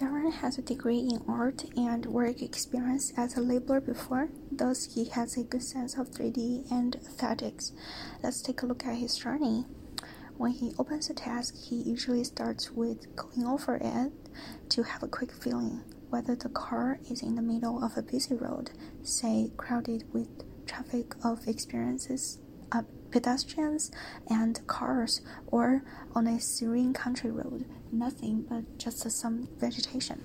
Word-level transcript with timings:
Darren 0.00 0.32
has 0.32 0.56
a 0.56 0.62
degree 0.62 1.00
in 1.00 1.20
art 1.28 1.64
and 1.76 2.06
work 2.06 2.40
experience 2.40 3.12
as 3.18 3.36
a 3.36 3.42
laborer 3.42 3.82
before, 3.82 4.30
thus 4.50 4.94
he 4.94 5.04
has 5.10 5.36
a 5.36 5.44
good 5.44 5.62
sense 5.62 5.98
of 5.98 6.10
3D 6.10 6.70
and 6.70 6.94
aesthetics. 6.94 7.72
Let's 8.22 8.40
take 8.40 8.62
a 8.62 8.66
look 8.66 8.86
at 8.86 8.96
his 8.96 9.18
journey. 9.18 9.66
When 10.38 10.52
he 10.52 10.72
opens 10.78 11.10
a 11.10 11.14
task, 11.14 11.54
he 11.54 11.76
usually 11.76 12.24
starts 12.24 12.70
with 12.70 13.14
going 13.14 13.46
over 13.46 13.76
it 13.76 14.10
to 14.70 14.84
have 14.84 15.02
a 15.02 15.08
quick 15.08 15.32
feeling 15.32 15.82
whether 16.08 16.34
the 16.34 16.48
car 16.48 16.98
is 17.10 17.20
in 17.20 17.34
the 17.34 17.42
middle 17.42 17.84
of 17.84 17.98
a 17.98 18.02
busy 18.02 18.34
road, 18.34 18.70
say 19.02 19.50
crowded 19.58 20.04
with 20.14 20.28
traffic 20.66 21.14
of 21.22 21.46
experiences, 21.46 22.38
pedestrians 23.10 23.90
and 24.28 24.66
cars, 24.66 25.20
or 25.46 25.82
on 26.14 26.26
a 26.26 26.40
serene 26.40 26.92
country 26.92 27.30
road, 27.30 27.64
nothing 27.92 28.42
but 28.48 28.78
just 28.78 29.08
some 29.10 29.48
vegetation. 29.58 30.22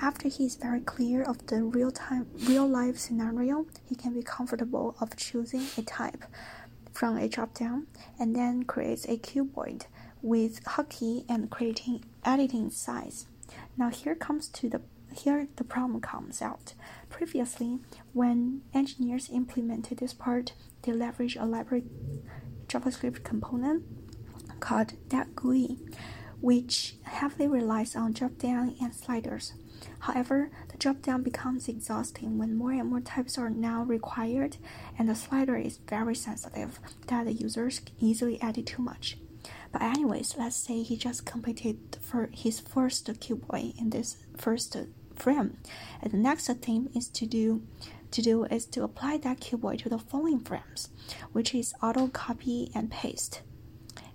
After 0.00 0.28
he 0.28 0.46
is 0.46 0.56
very 0.56 0.80
clear 0.80 1.22
of 1.22 1.46
the 1.46 1.62
real 1.62 1.90
time 1.90 2.26
real 2.48 2.66
life 2.68 2.98
scenario, 2.98 3.66
he 3.88 3.94
can 3.94 4.12
be 4.14 4.22
comfortable 4.22 4.96
of 5.00 5.16
choosing 5.16 5.66
a 5.78 5.82
type 5.82 6.24
from 6.92 7.16
a 7.16 7.28
drop 7.28 7.54
down 7.54 7.86
and 8.18 8.34
then 8.34 8.64
creates 8.64 9.04
a 9.06 9.16
cuboid 9.16 9.86
with 10.22 10.62
hotkey 10.64 11.24
and 11.28 11.50
creating 11.50 12.04
editing 12.24 12.70
size. 12.70 13.26
Now 13.76 13.90
here 13.90 14.14
comes 14.14 14.48
to 14.48 14.68
the 14.68 14.80
here 15.14 15.48
the 15.56 15.64
problem 15.64 16.00
comes 16.00 16.42
out. 16.42 16.74
Previously, 17.08 17.80
when 18.12 18.62
engineers 18.72 19.30
implemented 19.32 19.98
this 19.98 20.14
part, 20.14 20.52
they 20.82 20.92
leveraged 20.92 21.40
a 21.40 21.46
library 21.46 21.84
JavaScript 22.68 23.24
component 23.24 23.84
called 24.60 24.94
dat.GUI, 25.08 25.78
which 26.40 26.96
heavily 27.02 27.48
relies 27.48 27.94
on 27.96 28.12
dropdown 28.14 28.80
and 28.80 28.94
sliders. 28.94 29.54
However, 30.00 30.50
the 30.68 30.78
dropdown 30.78 31.22
becomes 31.22 31.68
exhausting 31.68 32.38
when 32.38 32.56
more 32.56 32.72
and 32.72 32.88
more 32.88 33.00
types 33.00 33.38
are 33.38 33.50
now 33.50 33.82
required, 33.84 34.56
and 34.98 35.08
the 35.08 35.14
slider 35.14 35.56
is 35.56 35.78
very 35.88 36.14
sensitive 36.14 36.78
that 37.06 37.26
the 37.26 37.32
users 37.32 37.80
easily 38.00 38.40
edit 38.42 38.66
too 38.66 38.82
much. 38.82 39.18
But 39.72 39.82
anyways, 39.82 40.36
let's 40.38 40.56
say 40.56 40.82
he 40.82 40.96
just 40.96 41.26
completed 41.26 41.98
for 42.00 42.30
his 42.32 42.60
first 42.60 43.06
cuboid 43.20 43.78
in 43.78 43.90
this 43.90 44.16
first 44.36 44.76
frame. 45.16 45.58
And 46.02 46.12
the 46.12 46.18
next 46.18 46.46
thing 46.46 46.90
is 46.94 47.08
to 47.08 47.26
do 47.26 47.62
to 48.10 48.22
do 48.22 48.44
is 48.44 48.64
to 48.66 48.84
apply 48.84 49.16
that 49.18 49.40
cuboid 49.40 49.82
to 49.82 49.88
the 49.88 49.98
following 49.98 50.38
frames, 50.38 50.88
which 51.32 51.52
is 51.52 51.74
auto 51.82 52.06
copy 52.06 52.70
and 52.72 52.90
paste. 52.90 53.42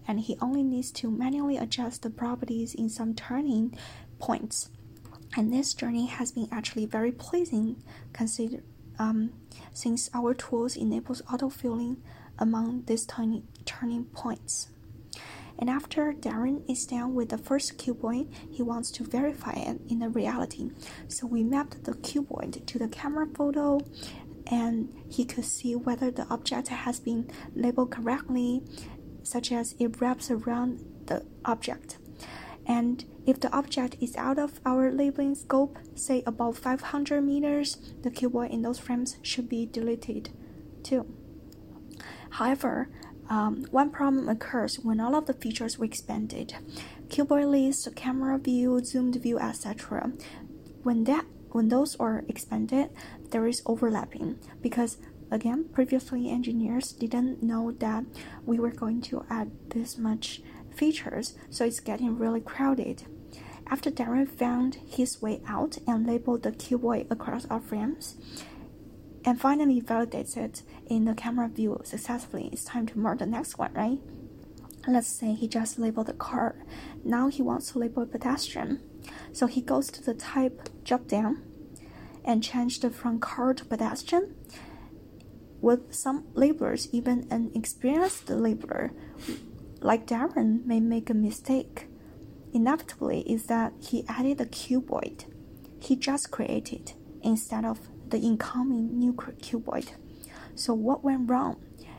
And 0.08 0.22
he 0.22 0.38
only 0.42 0.64
needs 0.64 0.90
to 0.94 1.12
manually 1.12 1.58
adjust 1.58 2.02
the 2.04 2.10
properties 2.10 2.74
in 2.74 2.90
some 2.90 3.14
turning 3.14 3.78
points. 4.18 4.70
And 5.36 5.54
this 5.54 5.74
journey 5.74 6.06
has 6.08 6.32
been 6.32 6.48
actually 6.52 6.86
very 6.86 7.12
pleasing 7.12 7.84
consider 8.14 8.64
um, 8.98 9.32
since 9.74 10.10
our 10.14 10.34
tools 10.34 10.76
enables 10.76 11.22
auto 11.32 11.50
filling 11.50 12.02
among 12.38 12.84
these 12.86 13.06
turning, 13.06 13.48
turning 13.66 14.06
points. 14.06 14.70
And 15.60 15.70
after 15.70 16.14
Darren 16.14 16.64
is 16.72 16.86
done 16.86 17.14
with 17.14 17.30
the 17.30 17.38
first 17.38 17.78
cuboid, 17.78 18.34
he 18.50 18.64
wants 18.64 18.92
to 18.92 19.04
verify 19.04 19.52
it 19.52 19.82
in 19.90 20.00
the 20.00 20.10
reality. 20.10 20.72
So 21.10 21.28
we 21.28 21.44
mapped 21.44 21.84
the 21.84 21.92
cuboid 21.92 22.66
to 22.66 22.80
the 22.80 22.88
camera 22.88 23.28
photo 23.28 23.82
and 24.48 24.90
he 25.10 25.26
could 25.26 25.46
see 25.46 25.76
whether 25.76 26.10
the 26.12 26.26
object 26.28 26.70
has 26.70 27.00
been 27.00 27.30
labeled 27.54 27.92
correctly, 27.92 28.64
such 29.22 29.52
as 29.52 29.76
it 29.80 30.00
wraps 30.02 30.32
around 30.32 30.84
the 31.06 31.26
object. 31.44 31.98
And 32.66 33.04
if 33.26 33.40
the 33.40 33.52
object 33.52 33.98
is 34.00 34.16
out 34.16 34.40
of 34.40 34.62
our 34.66 34.92
labeling 34.92 35.36
scope, 35.36 35.78
say 35.94 36.24
about 36.26 36.56
500 36.56 37.22
meters, 37.22 37.94
the 38.02 38.10
cuboid 38.10 38.50
in 38.52 38.62
those 38.62 38.80
frames 38.80 39.18
should 39.22 39.50
be 39.50 39.66
deleted 39.66 40.30
too. 40.84 41.06
However, 42.32 42.90
um, 43.30 43.66
one 43.70 43.92
problem 43.92 44.28
occurs 44.28 44.80
when 44.80 45.00
all 45.00 45.16
of 45.16 45.28
the 45.28 45.34
features 45.34 45.78
were 45.78 45.86
expanded. 45.86 46.56
Cuboid 47.10 47.50
list, 47.50 47.96
camera 47.96 48.38
view, 48.40 48.84
zoomed 48.84 49.16
view, 49.16 49.40
etc. 49.40 50.12
When 50.84 51.04
that 51.06 51.26
when 51.52 51.70
those 51.70 51.96
are 51.96 52.24
expanded, 52.28 52.90
there 53.32 53.48
is 53.48 53.64
overlapping 53.66 54.38
because 54.62 54.98
again, 55.32 55.66
previously 55.74 56.30
engineers 56.30 56.92
didn't 56.92 57.44
know 57.44 57.72
that 57.72 58.04
we 58.46 58.60
were 58.60 58.72
going 58.72 59.02
to 59.02 59.26
add 59.30 59.52
this 59.70 59.98
much 59.98 60.42
features, 60.76 61.36
so 61.50 61.66
it's 61.66 61.80
getting 61.80 62.18
really 62.18 62.42
crowded. 62.42 63.04
After 63.68 63.92
Darren 63.92 64.28
found 64.28 64.76
his 64.88 65.22
way 65.22 65.42
out 65.48 65.78
and 65.88 66.08
labeled 66.08 66.44
the 66.44 66.52
cuboid 66.52 67.12
across 67.12 67.46
our 67.46 67.60
frames, 67.60 68.16
and 69.26 69.40
finally 69.40 69.82
validates 69.82 70.38
it 70.38 70.64
in 70.88 71.06
the 71.06 71.14
camera 71.14 71.48
view 71.50 71.80
successfully, 71.84 72.50
it's 72.52 72.64
time 72.64 72.88
to 72.88 73.00
mark 73.00 73.20
the 73.20 73.26
next 73.26 73.58
one, 73.58 73.74
right? 73.74 74.00
Let's 74.88 75.08
say 75.08 75.34
he 75.34 75.48
just 75.48 75.78
labeled 75.78 76.08
the 76.08 76.14
car. 76.14 76.56
Now 77.04 77.28
he 77.28 77.42
wants 77.42 77.72
to 77.72 77.80
label 77.80 78.04
a 78.04 78.06
pedestrian. 78.06 78.82
So 79.34 79.46
he 79.46 79.62
goes 79.62 79.88
to 79.92 80.04
the 80.04 80.14
type 80.14 80.70
drop 80.84 81.08
down 81.08 81.44
and 82.24 82.44
change 82.44 82.80
the 82.80 82.90
from 82.90 83.20
car 83.20 83.54
to 83.54 83.66
pedestrian. 83.66 84.36
With 85.62 85.94
some 85.94 86.24
labelers, 86.34 86.88
even 86.94 87.28
an 87.30 87.52
experienced 87.54 88.28
labeler 88.28 88.92
like 89.82 90.08
Darren 90.08 90.66
may 90.66 90.80
make 90.80 91.10
a 91.10 91.14
mistake. 91.14 91.88
Inevitably, 92.54 93.22
is 93.22 93.46
that 93.46 93.74
he 93.80 94.06
added 94.08 94.42
a 94.42 94.46
cuboid 94.46 95.26
he 95.80 95.96
just 95.96 96.32
created 96.32 96.94
instead 97.24 97.66
of 97.66 97.80
the 98.10 98.20
incoming 98.20 98.98
new 98.98 99.14
cuboid. 99.14 99.90
So 100.56 100.74
what 100.74 101.04
went 101.04 101.30
wrong? 101.30 101.58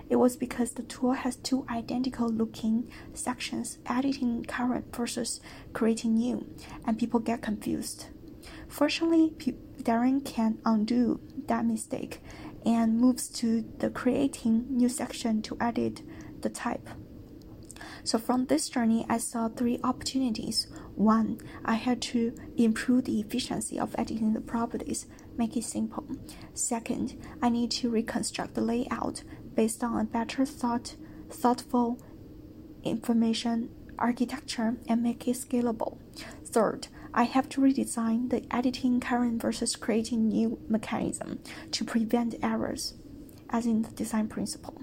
It 0.08 0.16
was 0.16 0.36
because 0.36 0.72
the 0.72 0.82
tool 0.82 1.12
has 1.12 1.36
two 1.36 1.64
identical 1.70 2.28
looking 2.28 2.90
sections, 3.14 3.78
editing 3.86 4.44
current 4.44 4.94
versus 4.94 5.40
creating 5.72 6.14
new, 6.14 6.46
and 6.84 6.98
people 6.98 7.20
get 7.20 7.42
confused. 7.42 8.08
Fortunately, 8.68 9.30
Darren 9.82 10.24
can 10.24 10.58
undo 10.64 11.20
that 11.46 11.64
mistake 11.64 12.20
and 12.66 13.00
moves 13.00 13.28
to 13.28 13.64
the 13.78 13.88
creating 13.88 14.66
new 14.68 14.88
section 14.88 15.42
to 15.42 15.56
edit 15.60 16.02
the 16.42 16.50
type. 16.50 16.88
So 18.02 18.18
from 18.18 18.46
this 18.46 18.68
journey, 18.68 19.06
I 19.08 19.18
saw 19.18 19.48
three 19.48 19.78
opportunities. 19.84 20.66
One, 20.94 21.38
I 21.64 21.74
had 21.74 22.02
to 22.02 22.34
improve 22.56 23.04
the 23.04 23.20
efficiency 23.20 23.78
of 23.78 23.94
editing 23.98 24.32
the 24.32 24.40
properties, 24.40 25.06
make 25.40 25.56
it 25.56 25.64
simple. 25.64 26.04
Second, 26.52 27.16
I 27.40 27.48
need 27.48 27.70
to 27.72 27.88
reconstruct 27.88 28.54
the 28.54 28.60
layout 28.60 29.22
based 29.54 29.82
on 29.82 29.98
a 29.98 30.04
better 30.04 30.44
thought, 30.44 30.96
thoughtful 31.30 31.98
information 32.84 33.70
architecture 33.98 34.76
and 34.86 35.02
make 35.02 35.26
it 35.26 35.36
scalable. 35.36 35.98
Third, 36.44 36.88
I 37.14 37.22
have 37.22 37.48
to 37.50 37.62
redesign 37.62 38.28
the 38.28 38.44
editing 38.54 39.00
current 39.00 39.40
versus 39.40 39.76
creating 39.76 40.28
new 40.28 40.58
mechanism 40.68 41.38
to 41.70 41.84
prevent 41.84 42.34
errors, 42.42 42.94
as 43.48 43.64
in 43.64 43.80
the 43.82 43.90
design 43.90 44.28
principle. 44.28 44.82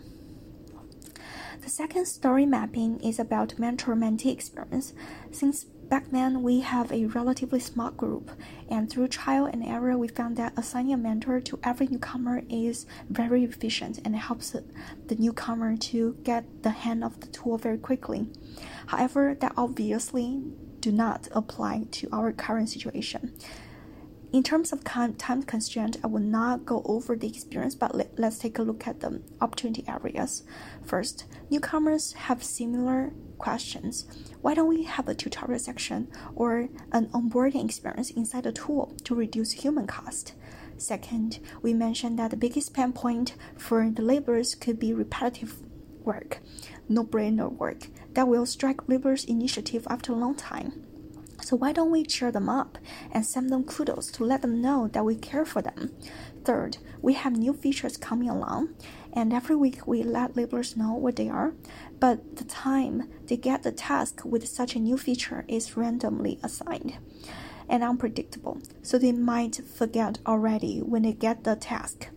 The 1.62 1.70
second 1.70 2.08
story 2.08 2.48
mapping 2.48 3.00
is 3.02 3.20
about 3.20 3.60
mentor-mentee 3.60 4.32
experience. 4.32 4.94
Since 5.32 5.68
back 5.90 6.10
then 6.12 6.44
we 6.44 6.60
have 6.62 6.92
a 6.92 7.06
relatively 7.06 7.60
small 7.60 7.92
group, 7.92 8.32
and 8.70 8.90
through 8.90 9.08
trial 9.08 9.46
and 9.46 9.64
error, 9.64 9.98
we 9.98 10.08
found 10.08 10.38
that 10.38 10.54
assigning 10.58 10.94
a 10.94 10.98
mentor 10.98 11.40
to 11.42 11.60
every 11.64 11.88
newcomer 11.88 12.44
is 12.50 12.86
very 13.10 13.44
efficient 13.44 14.00
and 14.04 14.16
helps 14.16 14.52
the 14.52 15.16
newcomer 15.16 15.78
to 15.78 16.18
get 16.24 16.64
the 16.64 16.70
hang 16.70 17.04
of 17.04 17.20
the 17.20 17.28
tool 17.28 17.58
very 17.58 17.78
quickly. 17.78 18.30
However, 18.88 19.36
that 19.40 19.54
obviously 19.58 20.42
do 20.80 20.92
not 20.92 21.28
apply 21.32 21.86
to 21.92 22.10
our 22.12 22.32
current 22.32 22.70
situation. 22.70 23.34
In 24.34 24.44
terms 24.44 24.74
of 24.74 24.84
time 24.84 25.44
constraint, 25.44 25.98
I 26.04 26.08
will 26.08 26.20
not 26.20 26.66
go 26.66 26.82
over 26.86 27.16
the 27.16 27.28
experience, 27.28 27.76
but 27.76 27.96
let, 27.96 28.20
us 28.20 28.38
take 28.38 28.60
a 28.60 28.62
look 28.62 28.86
at 28.86 29.00
the 29.00 29.22
opportunity 29.40 29.86
areas. 29.88 30.44
First, 30.84 31.26
newcomers 31.50 32.14
have 32.14 32.44
similar 32.44 33.14
questions. 33.38 34.06
Why 34.42 34.54
don't 34.54 34.68
we 34.68 34.84
have 34.84 35.08
a 35.08 35.16
tutorial 35.16 35.60
section 35.60 36.10
or 36.36 36.68
an 36.92 37.08
onboarding 37.08 37.64
experience 37.64 38.10
inside 38.12 38.44
the 38.44 38.52
tool 38.52 38.96
to 39.06 39.16
reduce 39.16 39.52
human 39.52 39.88
cost? 39.88 40.34
Second, 40.78 41.40
we 41.62 41.74
mentioned 41.74 42.20
that 42.20 42.32
the 42.32 42.38
biggest 42.38 42.74
pain 42.74 42.92
point 42.92 43.36
for 43.56 43.90
the 43.90 44.02
laborers 44.02 44.56
could 44.56 44.78
be 44.78 44.94
repetitive 44.94 45.58
work, 46.04 46.40
no 46.90 47.04
brainer 47.04 47.52
work 47.52 47.88
that 48.14 48.28
will 48.28 48.46
strike 48.46 48.88
laborers' 48.90 49.26
initiative 49.26 49.88
after 49.90 50.12
a 50.12 50.16
long 50.16 50.36
time. 50.36 50.84
So 51.42 51.56
why 51.56 51.72
don't 51.72 51.92
we 51.92 52.04
cheer 52.04 52.32
them 52.32 52.50
up 52.50 52.78
and 53.12 53.26
send 53.26 53.50
them 53.50 53.64
kudos 53.64 54.12
to 54.12 54.24
let 54.24 54.42
them 54.42 54.62
know 54.62 54.88
that 54.90 55.06
we 55.06 55.16
care 55.16 55.46
for 55.46 55.62
them? 55.62 55.94
Third, 56.44 56.78
we 57.02 57.14
have 57.14 57.38
new 57.38 57.54
features 57.54 57.98
coming 57.98 58.30
along, 58.30 58.76
and 59.14 59.34
every 59.34 59.56
week 59.56 59.88
we 59.88 60.04
let 60.04 60.36
laborers 60.36 60.76
know 60.76 60.94
what 60.94 61.16
they 61.16 61.30
are, 61.30 61.54
but 62.00 62.38
the 62.38 62.44
time 62.44 63.10
they 63.26 63.38
get 63.38 63.64
the 63.64 63.72
task 63.72 64.24
with 64.26 64.48
such 64.48 64.76
a 64.76 64.80
new 64.80 64.98
feature 64.98 65.46
is 65.48 65.78
randomly 65.78 66.40
assigned 66.44 66.98
and 67.70 67.84
unpredictable, 67.84 68.60
so 68.82 68.98
they 68.98 69.12
might 69.12 69.56
forget 69.56 70.20
already 70.26 70.80
when 70.80 71.04
they 71.04 71.14
get 71.14 71.44
the 71.44 71.56
task. 71.56 72.10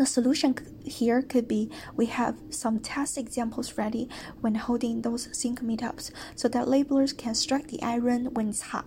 The 0.00 0.06
solution 0.06 0.56
here 0.82 1.20
could 1.20 1.46
be 1.46 1.70
we 1.94 2.06
have 2.06 2.38
some 2.48 2.80
test 2.80 3.18
examples 3.18 3.76
ready 3.76 4.08
when 4.40 4.54
holding 4.54 5.02
those 5.02 5.28
sync 5.30 5.60
meetups 5.60 6.10
so 6.34 6.48
that 6.48 6.68
labelers 6.68 7.14
can 7.14 7.34
strike 7.34 7.68
the 7.68 7.82
iron 7.82 8.32
when 8.32 8.48
it's 8.48 8.62
hot. 8.62 8.86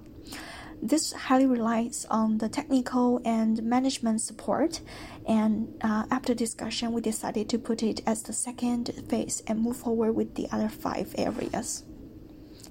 This 0.82 1.14
highly 1.14 1.46
relies 1.46 2.08
on 2.10 2.40
the 2.40 2.50
technical 2.50 3.22
and 3.24 3.62
management 3.62 4.22
support, 4.22 4.82
and 5.28 5.78
uh, 5.82 6.06
after 6.10 6.34
discussion, 6.34 6.94
we 6.94 7.02
decided 7.02 7.48
to 7.50 7.60
put 7.60 7.84
it 7.84 8.02
as 8.08 8.24
the 8.24 8.34
second 8.34 8.90
phase 9.08 9.44
and 9.46 9.62
move 9.62 9.78
forward 9.78 10.14
with 10.14 10.34
the 10.34 10.48
other 10.52 10.68
five 10.68 11.14
areas. 11.16 11.86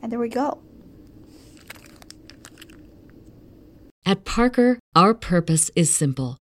And 0.03 0.11
there 0.11 0.19
we 0.19 0.29
go. 0.29 0.59
At 4.05 4.25
Parker, 4.25 4.81
our 4.97 5.15
purpose 5.15 5.71
is 5.77 5.95
simple 5.95 6.42